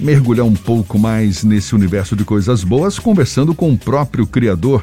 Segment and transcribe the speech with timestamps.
[0.00, 4.82] mergulhar um pouco mais nesse universo de coisas boas, conversando com o próprio criador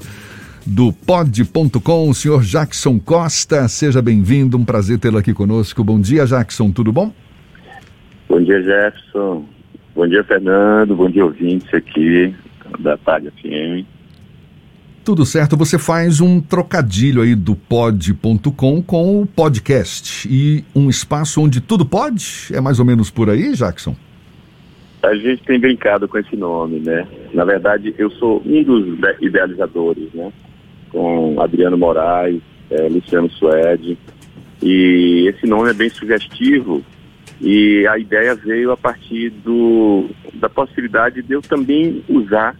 [0.64, 3.68] do pod.com, o senhor Jackson Costa.
[3.68, 5.84] Seja bem-vindo, um prazer tê-lo aqui conosco.
[5.84, 7.12] Bom dia, Jackson, tudo bom?
[8.30, 9.46] Bom dia, Jefferson.
[9.96, 10.96] Bom dia, Fernando.
[10.96, 12.36] Bom dia, ouvintes aqui
[12.80, 13.95] da Tarde FM.
[15.06, 21.40] Tudo certo, você faz um trocadilho aí do pod.com com o podcast e um espaço
[21.40, 22.48] onde tudo pode?
[22.52, 23.96] É mais ou menos por aí, Jackson?
[25.04, 27.08] A gente tem brincado com esse nome, né?
[27.36, 30.34] Na verdade, eu sou um dos idealizadores, né?
[30.90, 33.96] Com Adriano Moraes, é, Luciano Suede.
[34.60, 36.84] E esse nome é bem sugestivo
[37.40, 42.56] e a ideia veio a partir do, da possibilidade de eu também usar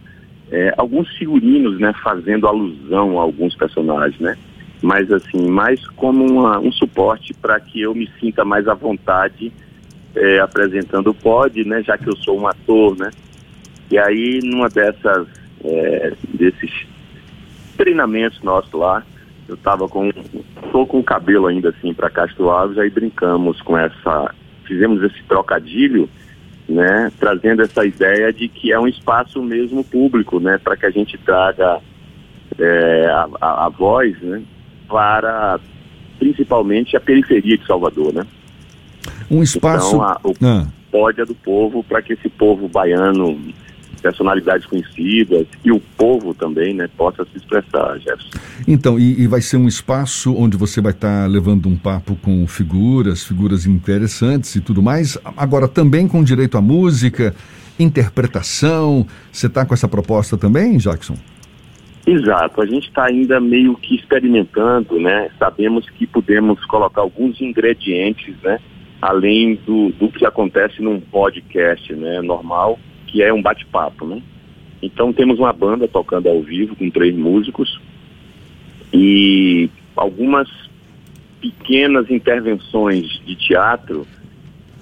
[0.50, 4.36] é, alguns figurinos, né, fazendo alusão a alguns personagens, né?
[4.82, 9.52] Mas assim, mais como uma, um suporte para que eu me sinta mais à vontade
[10.14, 11.82] é, apresentando o pod, né?
[11.82, 13.10] Já que eu sou um ator, né?
[13.90, 15.26] E aí, numa dessas,
[15.64, 16.86] é, desses
[17.76, 19.02] treinamentos nossos lá,
[19.48, 20.10] eu tava com,
[20.72, 25.22] tô com o cabelo ainda assim para Castro Alves, aí brincamos com essa, fizemos esse
[25.24, 26.08] trocadilho
[26.68, 30.90] né, trazendo essa ideia de que é um espaço mesmo público, né, para que a
[30.90, 31.80] gente traga
[32.58, 34.42] é, a, a, a, voz, né,
[34.88, 35.60] para
[36.18, 38.26] principalmente a periferia de Salvador, né.
[39.30, 39.96] Um espaço.
[39.96, 41.12] Então, a, o ah.
[41.16, 43.38] é do povo para que esse povo baiano
[44.06, 48.38] personalidades conhecidas e o povo também, né, possa se expressar, Jefferson.
[48.68, 52.14] Então, e, e vai ser um espaço onde você vai estar tá levando um papo
[52.22, 57.34] com figuras, figuras interessantes e tudo mais, agora também com direito à música,
[57.80, 61.16] interpretação, você está com essa proposta também, Jackson?
[62.06, 65.28] Exato, a gente está ainda meio que experimentando, né?
[65.36, 68.60] Sabemos que podemos colocar alguns ingredientes, né?
[69.02, 72.22] Além do, do que acontece num podcast, né?
[72.22, 72.78] Normal,
[73.16, 74.20] que é um bate-papo, né?
[74.82, 77.80] Então temos uma banda tocando ao vivo com três músicos
[78.92, 80.46] e algumas
[81.40, 84.06] pequenas intervenções de teatro.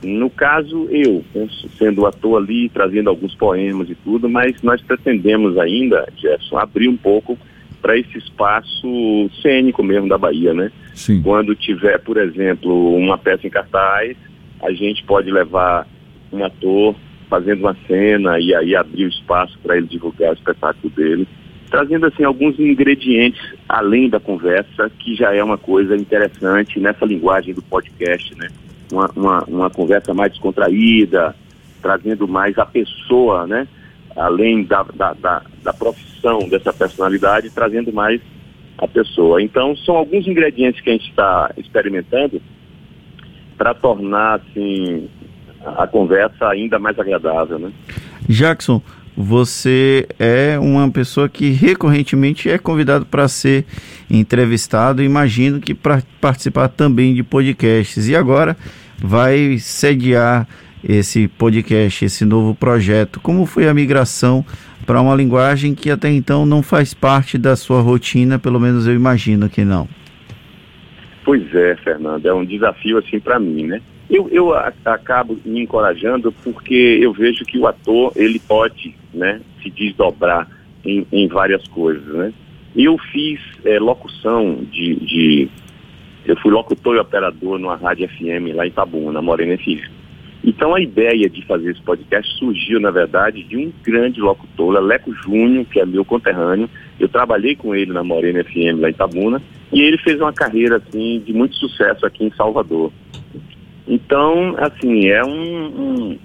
[0.03, 5.57] No caso, eu, né, sendo ator ali, trazendo alguns poemas e tudo, mas nós pretendemos
[5.57, 7.39] ainda, Jefferson, abrir um pouco
[7.81, 10.73] para esse espaço cênico mesmo da Bahia, né?
[10.93, 11.23] Sim.
[11.23, 14.17] Quando tiver, por exemplo, uma peça em cartaz,
[14.61, 15.87] a gente pode levar
[16.33, 16.97] um ator
[17.35, 21.27] fazendo uma cena e aí abrir o espaço para ele divulgar o espetáculo dele,
[21.69, 27.53] trazendo assim alguns ingredientes além da conversa, que já é uma coisa interessante nessa linguagem
[27.53, 28.47] do podcast, né?
[28.93, 31.35] Uma, uma, uma conversa mais descontraída,
[31.83, 33.67] trazendo mais a pessoa, né?
[34.15, 38.21] Além da, da, da, da profissão dessa personalidade, trazendo mais
[38.79, 39.43] a pessoa.
[39.43, 42.41] Então, são alguns ingredientes que a gente está experimentando
[43.59, 45.09] para tornar assim
[45.65, 47.73] a conversa ainda mais agradável, né?
[48.29, 48.83] Jackson,
[49.17, 53.65] você é uma pessoa que recorrentemente é convidado para ser
[54.11, 58.09] entrevistado, imagino que para participar também de podcasts.
[58.09, 58.57] E agora
[58.99, 60.49] vai sediar
[60.83, 63.21] esse podcast, esse novo projeto.
[63.21, 64.45] Como foi a migração
[64.85, 68.95] para uma linguagem que até então não faz parte da sua rotina, pelo menos eu
[68.95, 69.89] imagino que não?
[71.25, 73.81] Pois é, Fernando, é um desafio assim para mim, né?
[74.09, 74.55] Eu, eu
[74.85, 80.49] acabo me encorajando porque eu vejo que o ator ele pode né, se desdobrar
[80.85, 82.07] em, em várias coisas.
[82.15, 82.33] Né?
[82.77, 85.49] Eu fiz é, locução de, de,
[86.27, 89.91] Eu fui locutor e operador numa rádio FM lá em Itabuna, na Morena FM.
[90.47, 95.15] Então a ideia de fazer esse podcast surgiu, na verdade, de um grande locutor, Leco
[95.15, 96.69] Júnior, que é meu conterrâneo.
[97.01, 99.41] Eu trabalhei com ele na Morena FM lá em Itabuna,
[99.73, 102.93] e ele fez uma carreira assim de muito sucesso aqui em Salvador.
[103.87, 106.19] Então, assim, é um, um,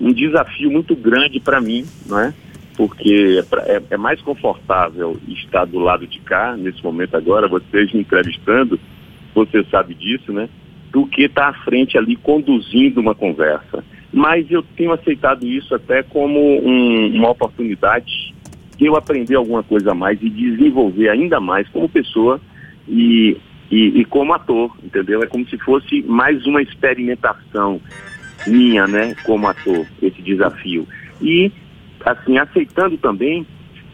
[0.00, 2.34] um desafio muito grande para mim, não é?
[2.76, 7.92] Porque é, é, é, mais confortável estar do lado de cá, nesse momento agora, vocês
[7.92, 8.80] me entrevistando,
[9.34, 10.48] você sabe disso, né?
[10.90, 13.84] Do que estar tá à frente ali conduzindo uma conversa.
[14.12, 18.34] Mas eu tenho aceitado isso até como um, uma oportunidade
[18.76, 22.40] de eu aprender alguma coisa a mais e desenvolver ainda mais como pessoa
[22.88, 23.36] e
[23.72, 25.22] e, e, como ator, entendeu?
[25.22, 27.80] É como se fosse mais uma experimentação
[28.46, 30.86] minha, né, como ator, esse desafio.
[31.22, 31.50] E
[32.04, 33.46] assim, aceitando também,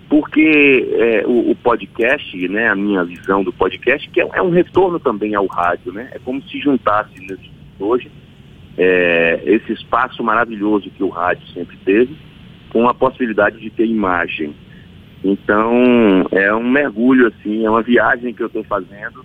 [0.08, 4.50] porque é, o, o, podcast, né, a minha visão do podcast, que é, é, um
[4.50, 6.08] retorno também ao rádio, né?
[6.12, 7.12] É como se juntasse
[7.78, 8.10] hoje
[8.76, 12.16] é, esse espaço maravilhoso que o rádio sempre teve,
[12.70, 14.52] com a possibilidade de ter imagem.
[15.22, 19.24] Então, é um mergulho, assim, é uma viagem que eu estou fazendo.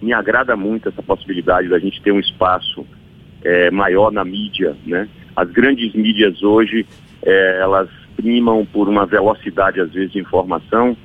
[0.00, 2.86] Me agrada muito essa possibilidade da gente ter um espaço
[3.42, 5.08] é, maior na mídia, né?
[5.36, 6.86] As grandes mídias hoje,
[7.22, 10.96] é, elas primam por uma velocidade, às vezes, de informação,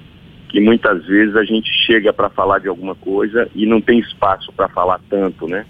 [0.50, 4.52] que muitas vezes a gente chega para falar de alguma coisa e não tem espaço
[4.54, 5.66] para falar tanto, né?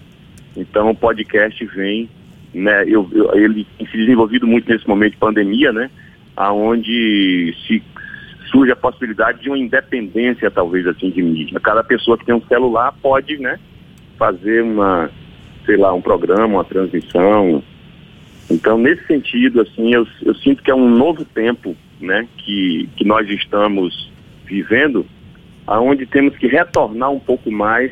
[0.56, 2.08] Então, o podcast vem,
[2.54, 2.84] né?
[2.86, 5.90] Eu, eu, ele tem se desenvolvido muito nesse momento de pandemia, né?
[6.36, 7.82] Aonde se
[8.56, 11.60] surge a possibilidade de uma independência, talvez, assim, de mídia.
[11.60, 13.58] Cada pessoa que tem um celular pode, né?
[14.18, 15.10] Fazer uma,
[15.66, 17.62] sei lá, um programa, uma transmissão,
[18.50, 23.04] então, nesse sentido, assim, eu, eu sinto que é um novo tempo, né, que, que
[23.04, 24.12] nós estamos
[24.44, 25.04] vivendo,
[25.66, 27.90] aonde temos que retornar um pouco mais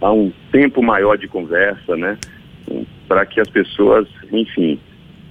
[0.00, 2.16] a um tempo maior de conversa, né,
[3.08, 4.78] para que as pessoas, enfim,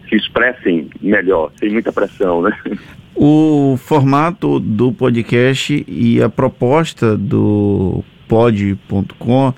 [0.09, 2.51] se expressem melhor, sem muita pressão, né.
[3.19, 9.51] O formato do podcast e a proposta do pod.com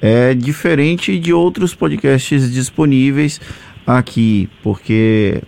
[0.00, 3.40] é diferente de outros podcasts disponíveis
[3.98, 5.42] aqui, porque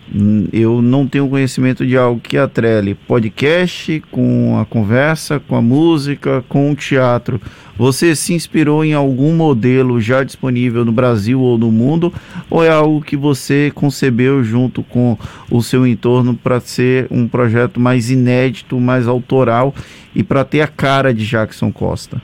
[0.51, 6.43] eu não tenho conhecimento de algo que atrele podcast com a conversa, com a música,
[6.49, 7.39] com o teatro.
[7.77, 12.13] Você se inspirou em algum modelo já disponível no Brasil ou no mundo,
[12.49, 15.17] ou é algo que você concebeu junto com
[15.49, 19.73] o seu entorno para ser um projeto mais inédito, mais autoral
[20.15, 22.21] e para ter a cara de Jackson Costa?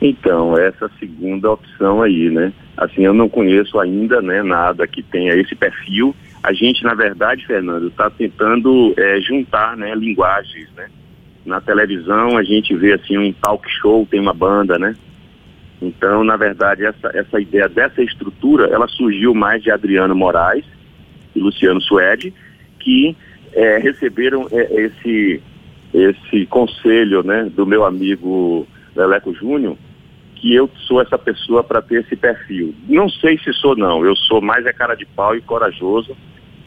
[0.00, 2.52] Então, essa segunda opção aí, né?
[2.76, 6.14] Assim, eu não conheço ainda, né, nada que tenha esse perfil.
[6.42, 10.88] A gente, na verdade, Fernando, está tentando é, juntar, né, linguagens, né?
[11.46, 14.94] Na televisão a gente vê assim um talk show, tem uma banda, né?
[15.80, 20.64] Então, na verdade, essa, essa ideia dessa estrutura, ela surgiu mais de Adriano Moraes
[21.34, 22.34] e Luciano Suede,
[22.80, 23.16] que
[23.52, 25.40] é, receberam é, esse,
[25.94, 29.76] esse conselho, né, do meu amigo Leleco Júnior,
[30.36, 32.74] que eu sou essa pessoa para ter esse perfil.
[32.88, 36.16] Não sei se sou não, eu sou mais é cara de pau e corajoso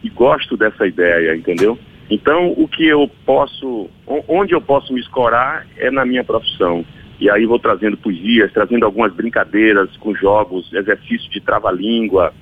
[0.02, 1.78] e gosto dessa ideia, entendeu?
[2.10, 3.88] Então, o que eu posso,
[4.28, 6.84] onde eu posso me escorar é na minha profissão.
[7.20, 12.32] E aí vou trazendo poesias, trazendo algumas brincadeiras com jogos, exercício de trava-língua.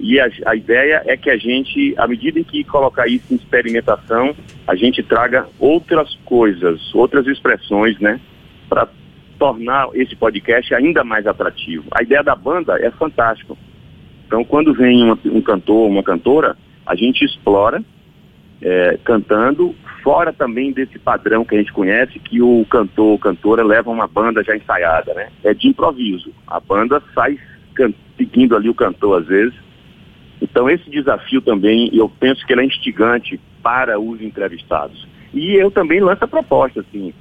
[0.00, 3.36] E a, a ideia é que a gente, à medida em que colocar isso em
[3.36, 4.34] experimentação,
[4.66, 8.18] a gente traga outras coisas, outras expressões, né?
[9.42, 11.88] Tornar esse podcast ainda mais atrativo.
[11.90, 13.56] A ideia da banda é fantástica.
[14.24, 16.56] Então, quando vem uma, um cantor, uma cantora,
[16.86, 17.82] a gente explora
[18.60, 23.64] é, cantando, fora também desse padrão que a gente conhece, que o cantor ou cantora
[23.64, 25.28] leva uma banda já ensaiada, né?
[25.42, 26.32] É de improviso.
[26.46, 27.36] A banda sai
[28.16, 29.54] seguindo ali o cantor às vezes.
[30.40, 35.04] Então, esse desafio também, eu penso que ele é instigante para os entrevistados.
[35.34, 37.12] E eu também lanço a proposta, assim,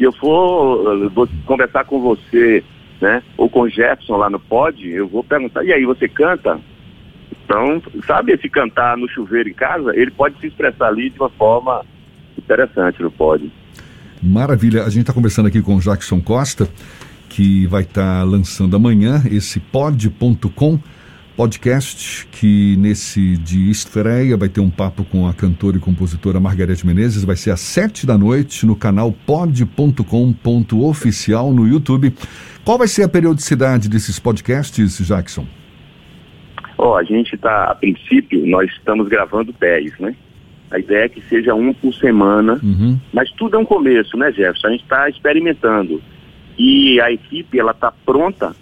[0.00, 2.64] se eu for vou conversar com você,
[3.02, 6.58] né, ou com Jefferson lá no pod, eu vou perguntar, e aí, você canta?
[7.44, 9.94] Então, sabe esse cantar no chuveiro em casa?
[9.94, 11.84] Ele pode se expressar ali de uma forma
[12.38, 13.52] interessante no pod.
[14.22, 14.84] Maravilha.
[14.84, 16.66] A gente está conversando aqui com o Jackson Costa,
[17.28, 20.78] que vai estar tá lançando amanhã esse pod.com
[21.40, 26.86] podcast que nesse de estreia vai ter um papo com a cantora e compositora Margarete
[26.86, 27.24] Menezes.
[27.24, 29.90] Vai ser às sete da noite no canal pod.com.oficial
[31.50, 32.12] no YouTube.
[32.62, 35.46] Qual vai ser a periodicidade desses podcasts, Jackson?
[36.76, 40.14] Ó, oh, a gente está, a princípio, nós estamos gravando 10, né?
[40.70, 43.00] A ideia é que seja um por semana, uhum.
[43.14, 44.66] mas tudo é um começo, né, Jefferson?
[44.66, 46.02] A gente está experimentando.
[46.58, 48.54] E a equipe, ela está pronta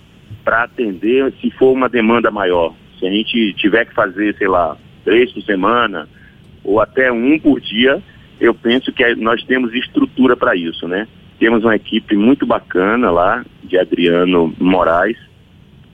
[0.49, 2.75] para atender se for uma demanda maior.
[2.99, 6.09] Se a gente tiver que fazer, sei lá, três por semana
[6.65, 8.03] ou até um por dia,
[8.41, 11.07] eu penso que nós temos estrutura para isso, né?
[11.39, 15.19] Temos uma equipe muito bacana lá, de Adriano Moraes.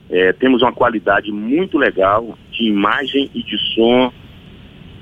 [0.08, 4.12] É, temos uma qualidade muito legal de imagem e de som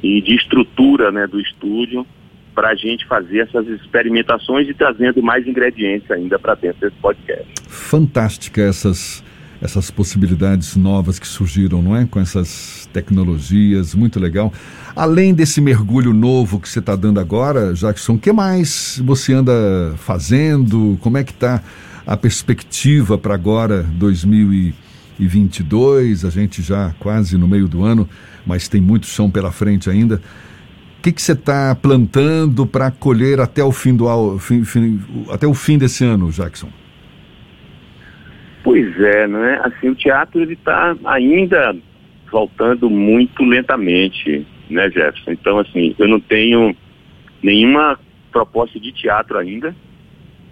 [0.03, 2.07] e de estrutura né, do estúdio
[2.55, 7.47] para a gente fazer essas experimentações e trazendo mais ingredientes ainda para dentro desse podcast.
[7.69, 9.23] Fantástica essas
[9.63, 12.05] essas possibilidades novas que surgiram, não é?
[12.05, 14.53] Com essas tecnologias, muito legal.
[14.95, 19.95] Além desse mergulho novo que você está dando agora, Jackson, o que mais você anda
[19.99, 20.99] fazendo?
[21.01, 21.63] Como é que está
[22.05, 26.25] a perspectiva para agora, 2022?
[26.25, 28.09] A gente já quase no meio do ano,
[28.45, 30.21] mas tem muito chão pela frente ainda.
[30.99, 35.01] O que você está plantando para colher até o fim do fim, fim,
[35.31, 36.82] até o fim desse ano, Jackson?
[38.63, 39.61] Pois é, né?
[39.65, 41.75] Assim, o teatro ele está ainda
[42.31, 45.33] voltando muito lentamente, né, Jefferson?
[45.33, 46.75] Então, assim, eu não tenho
[47.43, 47.99] nenhuma
[48.31, 49.75] proposta de teatro ainda,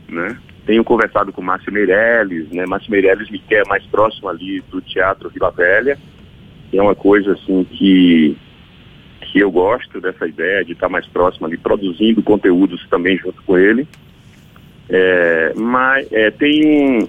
[0.09, 0.37] né?
[0.67, 2.67] Tenho conversado com Márcio Meirelles, né?
[2.67, 5.99] Márcio Meirelles me quer mais próximo ali do Teatro Vila Velha.
[6.73, 8.37] É uma coisa, assim, que,
[9.23, 13.57] que eu gosto dessa ideia de estar mais próximo ali, produzindo conteúdos também junto com
[13.57, 13.89] ele.
[14.89, 17.09] É, mas é, tem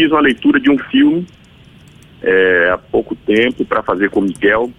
[0.00, 1.26] fiz uma leitura de um filme
[2.22, 4.70] é, há pouco tempo para fazer com o Miguel,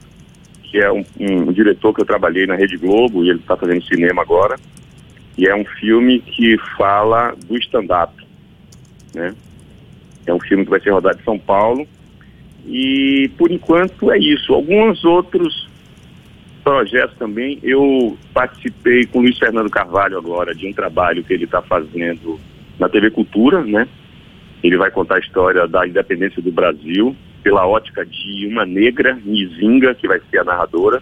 [0.64, 3.84] que é um, um, diretor que eu trabalhei na Rede Globo e ele está fazendo
[3.84, 4.56] cinema agora.
[5.38, 8.14] E é um filme que fala do stand-up.
[9.14, 9.36] Né?
[10.26, 11.88] É um filme que vai ser rodado em São Paulo.
[12.66, 14.54] E por enquanto é isso.
[14.54, 15.70] Alguns outros
[16.64, 17.60] projetos também.
[17.64, 22.40] Eu participei com o Luiz Fernando Carvalho agora de um trabalho que ele está fazendo
[22.80, 23.88] na TV Cultura, né?
[24.64, 29.96] Ele vai contar a história da independência do Brasil pela ótica de uma negra, Nizinga,
[29.96, 31.02] que vai ser a narradora.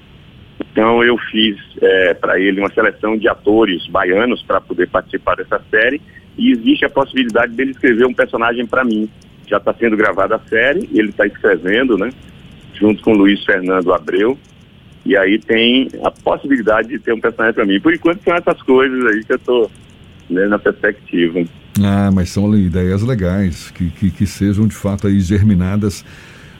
[0.71, 5.61] Então eu fiz é, para ele uma seleção de atores baianos para poder participar dessa
[5.69, 6.01] série
[6.37, 9.09] e existe a possibilidade dele escrever um personagem para mim.
[9.47, 12.11] Já está sendo gravada a série, ele está escrevendo, né?
[12.73, 14.37] Junto com Luiz Fernando Abreu.
[15.05, 17.79] E aí tem a possibilidade de ter um personagem para mim.
[17.79, 19.71] Por enquanto são essas coisas aí que eu estou
[20.29, 21.43] né, na perspectiva.
[21.83, 26.03] Ah, mas são ideias legais, que, que, que sejam de fato aí germinadas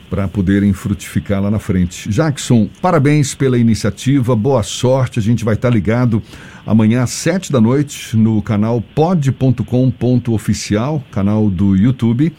[0.09, 2.09] para poderem frutificar lá na frente.
[2.09, 5.19] Jackson, parabéns pela iniciativa, boa sorte.
[5.19, 6.21] A gente vai estar tá ligado
[6.65, 9.63] amanhã às sete da noite no canal pod.com.oficial,
[11.11, 12.33] canal do YouTube.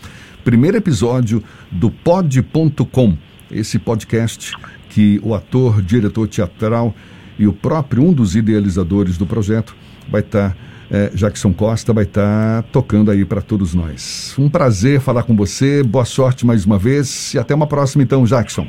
[0.45, 3.17] Primeiro episódio do pod.com,
[3.51, 4.53] esse podcast
[4.89, 6.95] que o ator, diretor teatral
[7.39, 9.77] e o próprio um dos idealizadores do projeto
[10.11, 10.51] vai estar.
[10.51, 14.35] Tá é, Jackson Costa vai estar tá tocando aí para todos nós.
[14.39, 18.25] Um prazer falar com você, boa sorte mais uma vez e até uma próxima então,
[18.25, 18.67] Jackson.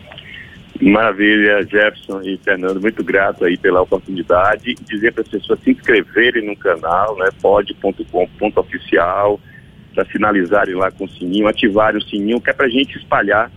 [0.79, 4.75] Maravilha, Jefferson e Fernando, muito grato aí pela oportunidade.
[4.87, 9.39] Dizer para as pessoas se inscreverem no canal, né, pod.com.oficial,
[9.93, 13.51] para finalizarem lá com o sininho, ativarem o sininho, que é para a gente espalhar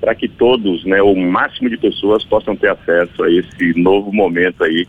[0.00, 4.64] para que todos, né, o máximo de pessoas possam ter acesso a esse novo momento
[4.64, 4.86] aí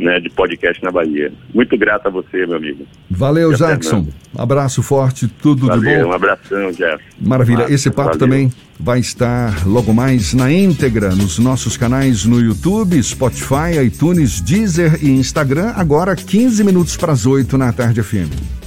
[0.00, 1.32] né, de podcast na Bahia.
[1.54, 2.86] Muito grato a você, meu amigo.
[3.08, 4.06] Valeu, Jackson.
[4.36, 6.10] Abraço forte, tudo Valeu, de bom.
[6.10, 7.02] Um abração, Jeff.
[7.20, 7.66] Maravilha.
[7.68, 8.18] Esse papo Valeu.
[8.18, 15.04] também vai estar logo mais na íntegra nos nossos canais no YouTube, Spotify, iTunes, Deezer
[15.04, 18.59] e Instagram, agora 15 minutos para as 8 na tarde FM.